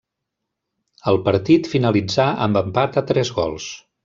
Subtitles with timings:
[1.11, 3.71] El partit finalitzà amb empat a tres gols.